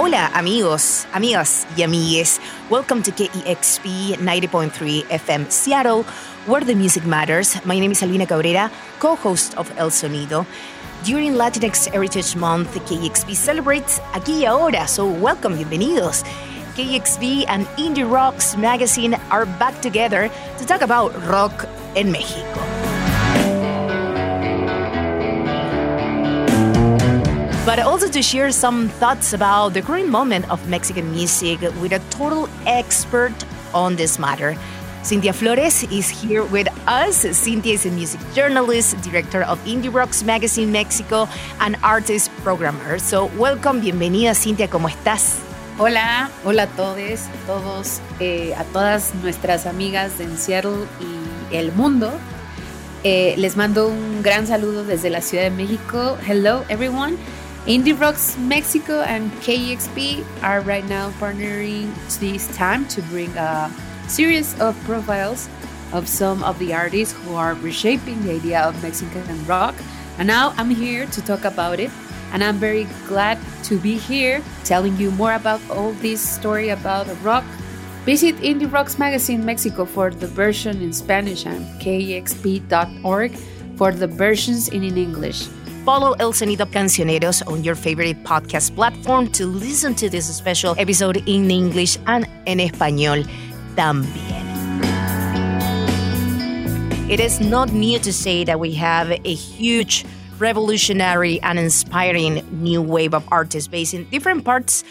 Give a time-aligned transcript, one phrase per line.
[0.00, 2.38] Hola, amigos, amigas, y amigues.
[2.70, 6.04] Welcome to KEXP 90.3 FM Seattle,
[6.46, 7.56] where the music matters.
[7.64, 10.46] My name is Albina Cabrera, co host of El Sonido.
[11.02, 16.22] During Latinx Heritage Month, KEXP celebrates aquí y ahora, so welcome, bienvenidos.
[16.76, 22.77] KEXP and Indie Rocks magazine are back together to talk about rock in Mexico.
[27.68, 31.98] But also to share some thoughts about the current moment of Mexican music with a
[32.08, 33.34] total expert
[33.74, 34.56] on this matter.
[35.02, 37.26] Cynthia Flores is here with us.
[37.36, 41.28] Cynthia is a music journalist, director of Indie Rocks Magazine Mexico,
[41.60, 42.98] and artist programmer.
[42.98, 45.36] So, welcome, bienvenida, Cynthia, ¿cómo estás?
[45.78, 52.10] Hola, hola a todos, todos, eh, a todas nuestras amigas en Seattle y el mundo.
[53.04, 56.16] Eh, les mando un gran saludo desde la Ciudad de México.
[56.26, 57.18] Hello, everyone.
[57.68, 63.70] Indie Rocks Mexico and KEXP are right now partnering this time to bring a
[64.08, 65.50] series of profiles
[65.92, 69.74] of some of the artists who are reshaping the idea of Mexican rock.
[70.16, 71.90] And now I'm here to talk about it.
[72.32, 77.04] And I'm very glad to be here telling you more about all this story about
[77.22, 77.44] rock.
[78.06, 83.36] Visit Indie Rocks Magazine Mexico for the version in Spanish and kexp.org
[83.76, 85.48] for the versions in English
[85.88, 91.16] follow El Sonido Cancioneros on your favorite podcast platform to listen to this special episode
[91.26, 93.24] in English and en español
[93.74, 94.44] también.
[97.08, 100.04] It is not new to say that we have a huge
[100.38, 104.84] revolutionary and inspiring new wave of artists based in different parts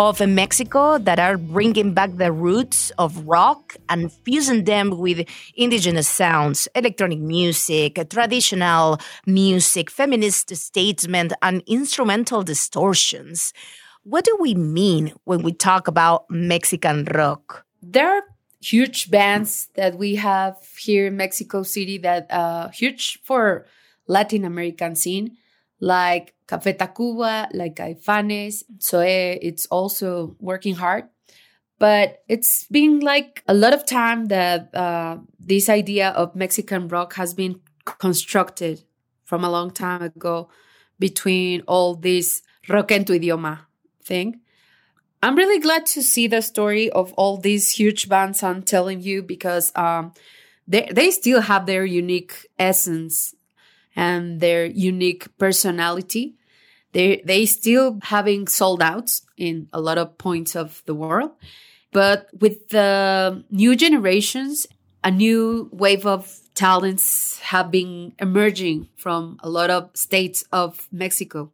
[0.00, 6.08] of Mexico that are bringing back the roots of rock and fusing them with indigenous
[6.08, 13.52] sounds, electronic music, traditional music, feminist statement, and instrumental distortions.
[14.02, 17.66] What do we mean when we talk about Mexican rock?
[17.82, 18.22] There are
[18.62, 23.66] huge bands that we have here in Mexico City that are uh, huge for
[24.06, 25.36] Latin American scene
[25.80, 28.64] like Café Tacuba, like Caifanes.
[28.78, 31.04] So it's also working hard.
[31.78, 37.14] But it's been like a lot of time that uh, this idea of Mexican rock
[37.14, 38.82] has been constructed
[39.24, 40.50] from a long time ago
[40.98, 43.60] between all this rock en tu idioma
[44.04, 44.40] thing.
[45.22, 49.22] I'm really glad to see the story of all these huge bands I'm telling you
[49.22, 50.12] because um,
[50.66, 53.34] they, they still have their unique essence
[53.96, 56.34] and their unique personality.
[56.92, 61.30] They they still having sold outs in a lot of points of the world,
[61.92, 64.66] but with the new generations,
[65.04, 71.52] a new wave of talents have been emerging from a lot of states of Mexico.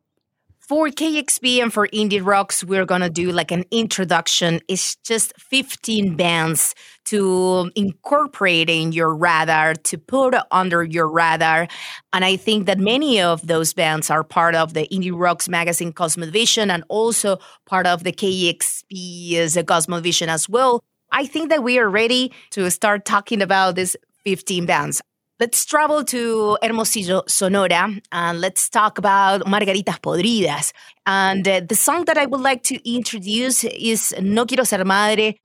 [0.69, 4.61] For KEXP and for Indie Rocks, we're going to do like an introduction.
[4.67, 11.69] It's just 15 bands to incorporate in your radar, to put under your radar.
[12.13, 15.93] And I think that many of those bands are part of the Indie Rocks magazine
[15.93, 20.83] Cosmovision and also part of the KEXP's Cosmovision as well.
[21.13, 25.01] I think that we are ready to start talking about these 15 bands.
[25.39, 30.73] Let's travel to Hermosillo, Sonora, and let's talk about Margaritas Podridas.
[31.05, 35.37] And uh, the song that I would like to introduce is No Quiero Ser Madre.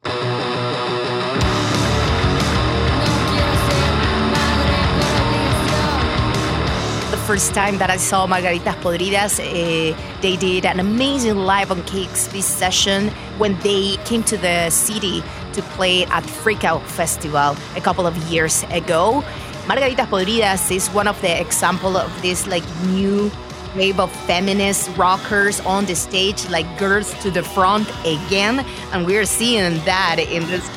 [7.12, 11.82] The first time that I saw Margaritas Podridas, uh, they did an amazing live on
[11.82, 15.22] KEXP session when they came to the city
[15.52, 19.22] to play at Freakout Festival a couple of years ago.
[19.68, 23.32] Margaritas Podridas is one of the example of this like new
[23.76, 28.66] wave of feminist rockers on the stage, like girls to the front again.
[28.92, 30.68] And we're seeing that in this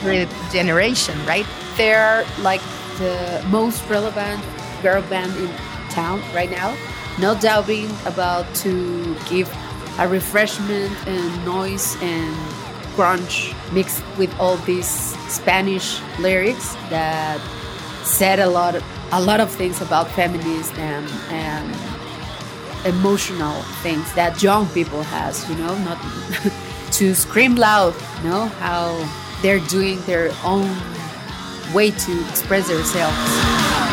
[0.52, 1.46] generation, right?
[1.76, 2.60] They're like
[2.98, 4.42] the most relevant
[4.82, 5.50] girl band in
[5.90, 6.76] town right now.
[7.18, 9.48] No doubting about to give
[9.98, 12.34] a refreshment and noise and
[12.96, 17.40] grunge mixed with all these Spanish lyrics that
[18.04, 18.74] said a lot
[19.12, 25.56] a lot of things about feminism and, and emotional things that young people has you
[25.56, 25.98] know not
[26.92, 28.92] to scream loud you know how
[29.42, 30.68] they're doing their own
[31.72, 33.83] way to express themselves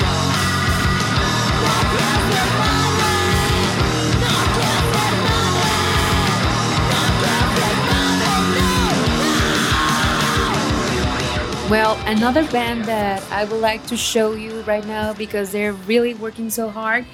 [11.71, 16.13] Well, another band that I would like to show you right now because they're really
[16.13, 17.05] working so hard.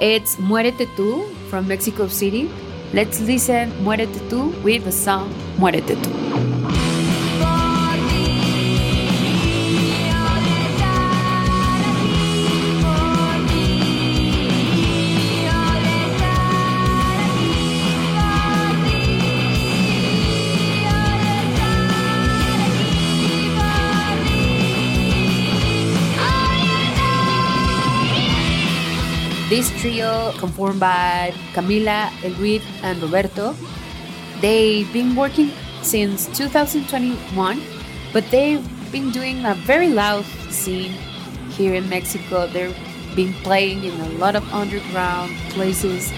[0.00, 2.50] It's Muérete Tú from Mexico City.
[2.92, 6.41] Let's listen Muérete tú with the song Muérete tú.
[29.52, 33.54] This trio, conformed by Camila, Elruid, and Roberto,
[34.40, 35.52] they've been working
[35.82, 37.60] since 2021,
[38.14, 40.96] but they've been doing a very loud scene
[41.50, 42.46] here in Mexico.
[42.46, 42.74] They've
[43.14, 46.10] been playing in a lot of underground places.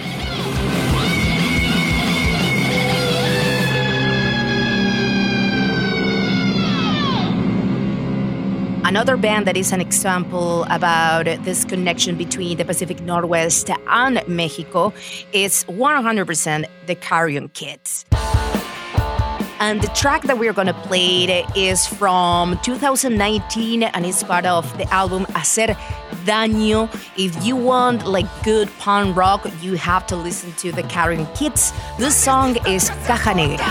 [8.87, 14.93] Another band that is an example about this connection between the Pacific Northwest and Mexico
[15.33, 18.05] is 100% the Carrion Kids.
[19.59, 24.85] And the track that we're gonna play is from 2019 and it's part of the
[24.93, 25.75] album Hacer
[26.27, 26.93] Daño.
[27.17, 31.73] If you want like good punk rock, you have to listen to the Carrion Kids.
[31.99, 33.65] This song is Caja Negra.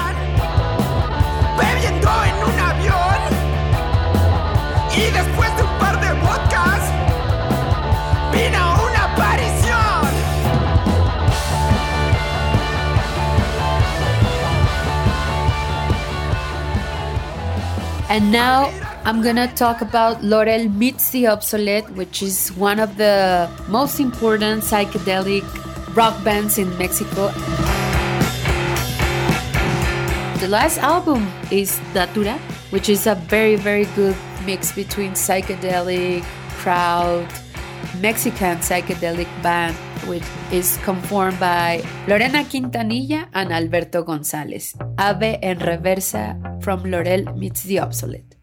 [18.13, 18.69] And now
[19.03, 24.61] I'm gonna talk about Lorelle Meets the Obsolete, which is one of the most important
[24.61, 25.43] psychedelic
[25.95, 27.29] rock bands in Mexico.
[30.37, 32.37] The last album is Datura,
[32.69, 36.23] which is a very, very good mix between psychedelic,
[36.61, 37.27] crowd,
[38.01, 39.75] Mexican psychedelic band,
[40.07, 44.75] which is conformed by Lorena Quintanilla and Alberto Gonzalez.
[44.97, 48.35] Ave en reversa from Lorelle meets the obsolete.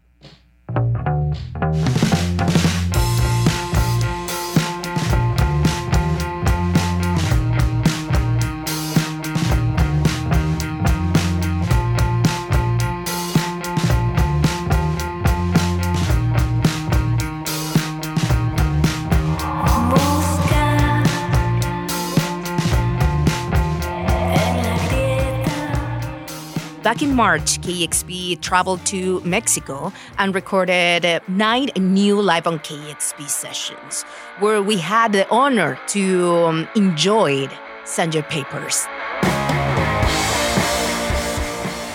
[26.91, 34.03] Back in March, KEXP traveled to Mexico and recorded nine new Live on KEXP sessions,
[34.39, 37.47] where we had the honor to um, enjoy
[37.85, 38.27] Sgt.
[38.27, 38.87] Papers.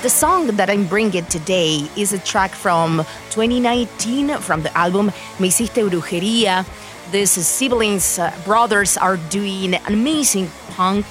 [0.01, 5.49] The song that I'm bringing today is a track from 2019 from the album Me
[5.49, 6.65] Hiciste Brujería.
[7.13, 11.05] These siblings, uh, brothers, are doing amazing punk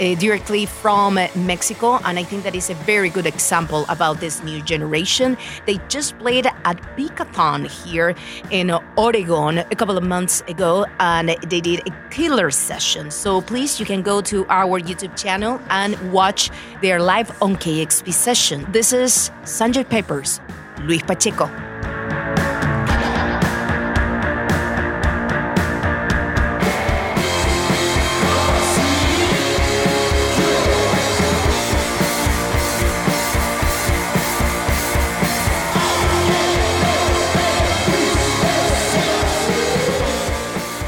[0.00, 4.42] uh, directly from Mexico, and I think that is a very good example about this
[4.42, 5.36] new generation.
[5.66, 8.14] They just played at Beacathon here
[8.50, 13.10] in Oregon a couple of months ago, and they did a killer session.
[13.10, 16.50] So please, you can go to our YouTube channel and watch
[16.82, 18.66] their live on KEXP session.
[18.70, 19.88] This is Sgt.
[19.88, 20.40] Papers,
[20.82, 21.48] Luis Pacheco.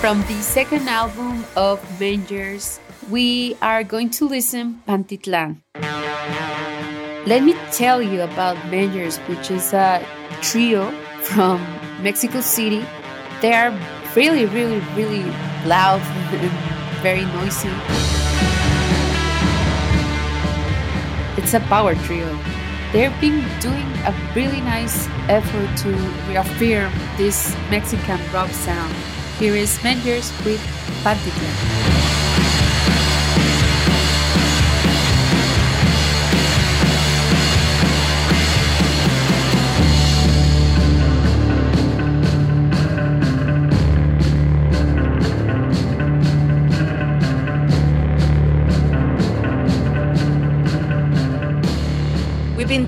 [0.06, 2.78] From the second album of Mengers,
[3.10, 5.62] we are going to listen Pantitlan.
[7.26, 10.06] Let me tell you about Mengers, which is a
[10.42, 11.58] trio from
[12.04, 12.86] Mexico City.
[13.42, 13.74] They are
[14.14, 15.24] really, really, really
[15.66, 16.54] loud and
[17.02, 17.74] very noisy.
[21.36, 22.30] It's a power trio.
[22.92, 25.90] They've been doing a really nice effort to
[26.30, 28.94] reaffirm this Mexican rock sound.
[29.38, 30.62] Here is Mengers with.
[31.04, 32.05] We've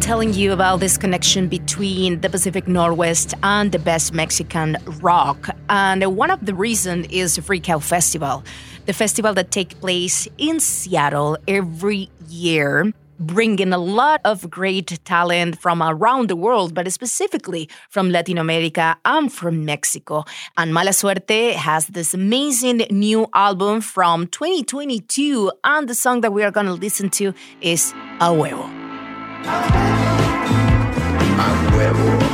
[0.01, 5.49] telling you about this connection between the Pacific Northwest and the best Mexican rock.
[5.69, 8.45] And one of the reasons is the Freak Out Festival,
[8.87, 12.93] the festival that takes place in Seattle every year.
[13.19, 18.97] bringing a lot of great talent from around the world, but specifically from Latin America
[19.05, 20.25] and from Mexico.
[20.57, 26.43] And Mala Suerte has this amazing new album from 2022, and the song that we
[26.45, 28.78] are going to listen to is A Huevo.
[29.47, 29.53] A
[31.73, 32.28] huevo.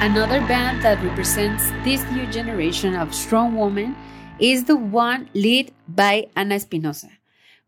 [0.00, 3.96] Another band that represents this new generation of strong women
[4.38, 7.10] is the one led by Ana Espinosa.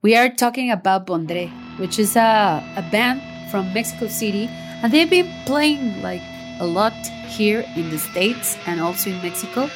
[0.00, 3.20] We are talking about Vondré, which is a, a band
[3.50, 4.46] from Mexico City,
[4.80, 6.22] and they've been playing like
[6.60, 6.94] a lot
[7.26, 9.68] here in the States and also in Mexico.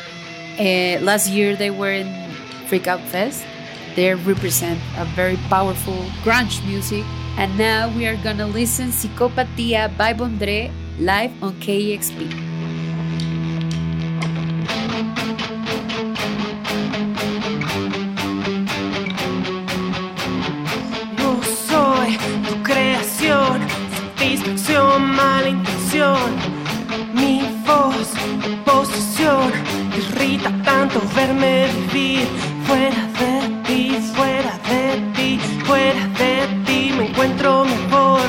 [0.57, 2.07] Uh, last year they were in
[2.69, 3.45] Freak Out Fest.
[3.97, 7.03] They represent a very powerful grunge music.
[7.37, 10.71] And now we are gonna listen Psicopatia by Vondré
[11.01, 12.44] live on KEXP.
[27.15, 28.09] Mi voz,
[28.67, 29.51] oposición,
[29.91, 32.27] te irrita tanto verme vivir
[32.67, 38.21] fuera de ti, fuera de ti, fuera de ti, me encuentro mejor.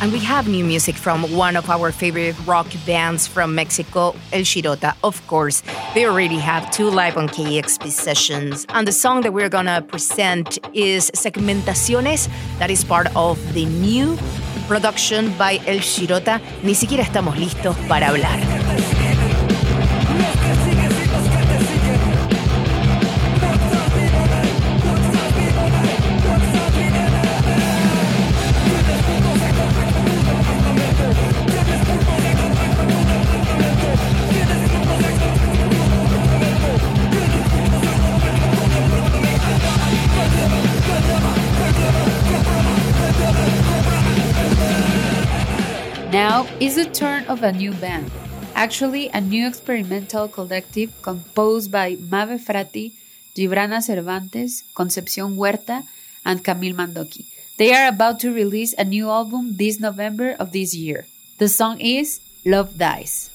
[0.00, 4.42] And we have new music from one of our favorite rock bands from Mexico, El
[4.42, 4.94] Shirota.
[5.02, 5.62] Of course,
[5.94, 8.64] they already have two live on KEXP sessions.
[8.70, 12.28] And the song that we're gonna present is Segmentaciones,
[12.58, 14.16] that is part of the new
[14.68, 16.40] production by El Shirota.
[16.62, 18.67] Ni siquiera estamos listos para hablar.
[46.60, 48.10] Is the turn of a new band.
[48.52, 52.90] Actually, a new experimental collective composed by Mabe Fratti,
[53.36, 55.84] Gibrana Cervantes, Concepcion Huerta,
[56.24, 57.26] and Camille Mandoki.
[57.58, 61.06] They are about to release a new album this November of this year.
[61.38, 63.30] The song is Love Dies.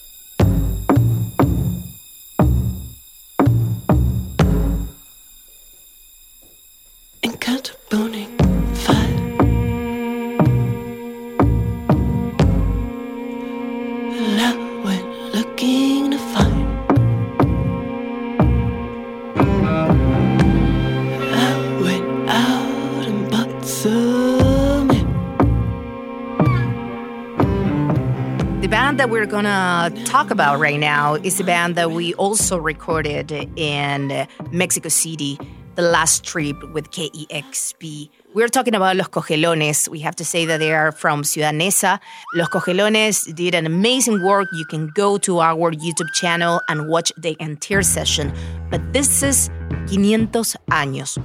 [29.89, 35.39] Talk about right now is a band that we also recorded in Mexico City,
[35.75, 38.09] the last trip with KEXP.
[38.33, 39.87] We're talking about Los Cogelones.
[39.87, 41.99] We have to say that they are from Ciudad Neza.
[42.33, 44.47] Los Cogelones did an amazing work.
[44.53, 48.33] You can go to our YouTube channel and watch the entire session.
[48.69, 49.49] But this is
[49.87, 50.31] 500
[50.71, 51.17] años,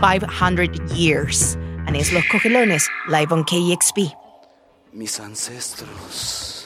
[0.00, 1.54] 500 years.
[1.86, 4.12] And it's Los Cogelones live on KEXP.
[4.92, 6.59] Mis ancestros.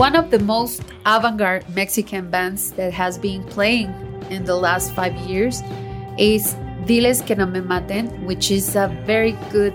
[0.00, 3.92] One of the most avant garde Mexican bands that has been playing
[4.30, 5.60] in the last five years
[6.16, 6.56] is
[6.86, 9.74] Diles que no me maten, which is a very good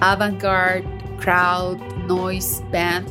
[0.00, 0.84] avant garde
[1.18, 3.10] crowd noise band.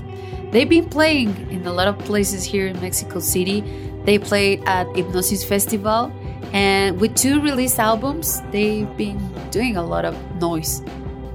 [0.52, 3.62] They've been playing in a lot of places here in Mexico City.
[4.06, 6.12] They played at Hypnosis Festival,
[6.54, 9.20] and with two release albums, they've been
[9.50, 10.82] doing a lot of noise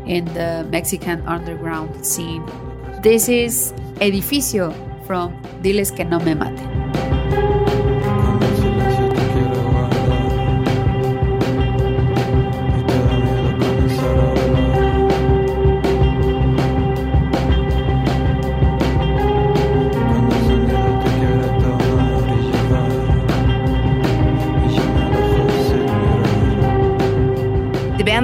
[0.06, 2.44] in the Mexican underground scene.
[3.02, 4.72] This is Edificio
[5.06, 6.67] from Diles que no me maten.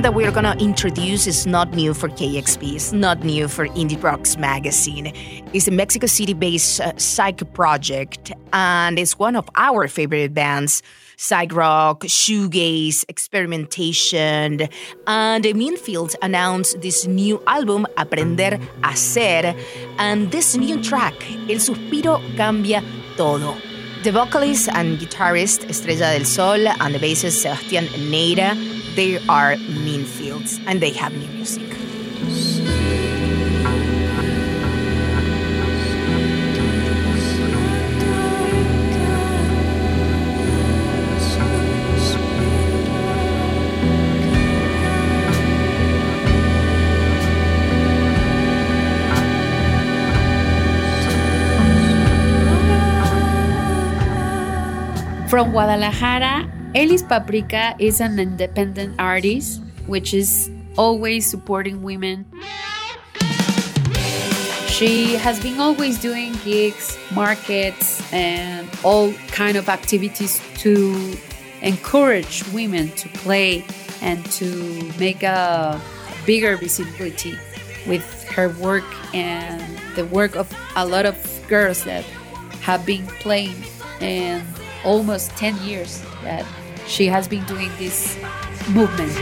[0.05, 2.75] That we're gonna introduce is not new for KEXP.
[2.75, 5.15] It's not new for Indie Rocks magazine.
[5.55, 10.83] It's a Mexico City-based uh, psych project, and it's one of our favorite bands.
[11.17, 14.69] Psych rock, shoegaze, experimentation,
[15.07, 19.55] and Mint Field announced this new album, Aprender a Ser,
[19.99, 21.15] and this new track,
[21.49, 22.85] El Suspiro Cambia
[23.17, 23.57] Todo.
[24.03, 28.55] The vocalist and guitarist Estrella del Sol and the bassist Sebastian Neira,
[28.95, 31.63] they are Mint Fields and they have new music.
[55.29, 62.27] From Guadalajara, Elis Paprika is an independent artist, which is always supporting women.
[64.67, 71.15] She has been always doing gigs, markets, and all kind of activities to
[71.63, 73.65] encourage women to play
[74.03, 75.81] and to make a
[76.27, 77.39] bigger visibility
[77.87, 78.03] with
[78.35, 79.63] her work and
[79.95, 81.15] the work of a lot of
[81.47, 82.03] girls that
[82.67, 83.55] have been playing
[84.01, 84.43] and
[84.85, 86.45] almost 10 years that
[86.87, 88.19] she has been doing this
[88.69, 89.13] movement.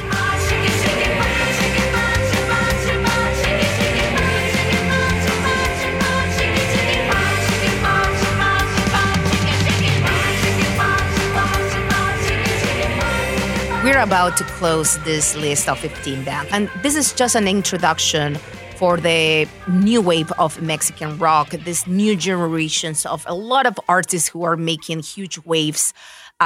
[13.85, 18.37] We're about to close this list of 15 bands, and this is just an introduction
[18.77, 24.29] for the new wave of Mexican rock, this new generations of a lot of artists
[24.29, 25.93] who are making huge waves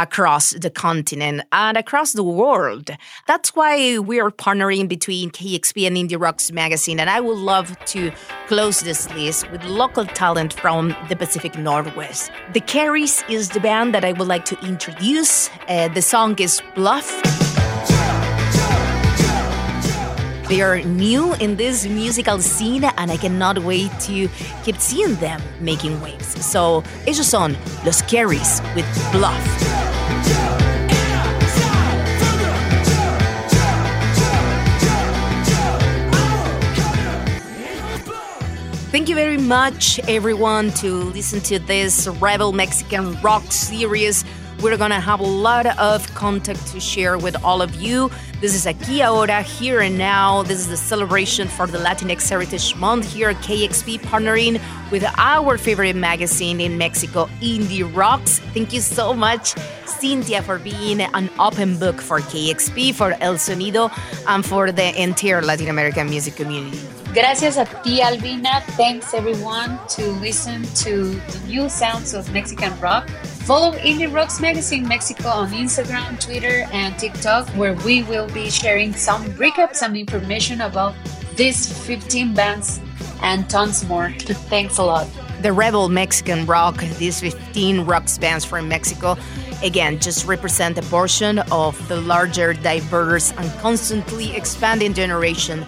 [0.03, 2.91] across the continent and across the world.
[3.26, 7.00] That's why we are partnering between KXP and Indie Rocks magazine.
[7.00, 8.12] And I would love to
[8.47, 12.31] close this list with local talent from the Pacific Northwest.
[12.53, 15.50] The Kerrys is the band that I would like to introduce.
[15.69, 17.46] Uh, the song is Bluff.
[20.49, 24.28] They are new in this musical scene, and I cannot wait to
[24.63, 26.45] keep seeing them making waves.
[26.47, 29.43] So, ellos son Los Kerrys with Bluff.
[38.93, 44.25] Thank you very much, everyone, to listen to this Rebel Mexican Rock series.
[44.62, 48.10] We're gonna have a lot of content to share with all of you.
[48.40, 50.45] This is Aquí Ahora, Here and Now.
[50.45, 54.58] This is the celebration for the Latinx Heritage Month here at KXP, partnering
[54.90, 58.38] with our favorite magazine in Mexico, Indie Rocks.
[58.54, 63.90] Thank you so much, Cynthia, for being an open book for KXP, for El Sonido,
[64.26, 66.80] and for the entire Latin American music community.
[67.12, 68.62] Gracias a ti, Albina.
[68.76, 73.06] Thanks, everyone, to listen to the new sounds of Mexican rock.
[73.47, 78.93] Follow Indie Rocks Magazine Mexico on Instagram, Twitter, and TikTok, where we will be sharing
[78.93, 80.97] some recaps and information about
[81.37, 82.80] these 15 bands
[83.23, 84.11] and tons more.
[84.50, 85.06] Thanks a lot.
[85.43, 89.17] the Rebel Mexican Rock, these 15 rock bands from Mexico,
[89.63, 95.65] again, just represent a portion of the larger, diverse, and constantly expanding generation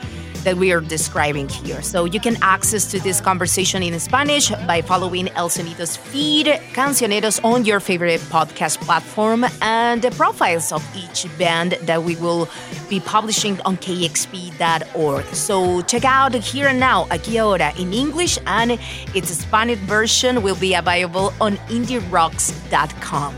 [0.49, 1.83] that we are describing here.
[1.83, 7.39] So you can access to this conversation in Spanish by following El Sonido's feed, Cancioneros
[7.45, 12.49] on your favorite podcast platform, and the profiles of each band that we will
[12.89, 15.25] be publishing on kexp.org.
[15.35, 18.79] So check out Here and Now, Aquí Ahora in English, and
[19.15, 23.35] its Spanish version will be available on indierocks.com.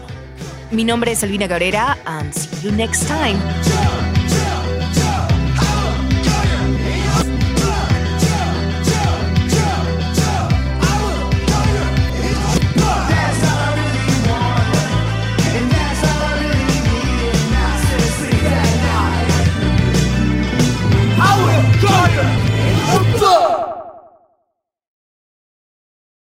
[0.70, 4.09] Mi nombre es Albina Cabrera, and see you next time.